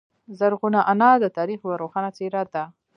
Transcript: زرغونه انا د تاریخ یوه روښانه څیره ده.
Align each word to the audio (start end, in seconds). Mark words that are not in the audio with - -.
زرغونه 0.39 0.79
انا 0.91 1.09
د 1.19 1.25
تاریخ 1.37 1.59
یوه 1.63 1.75
روښانه 1.83 2.09
څیره 2.17 2.41
ده. 2.53 2.63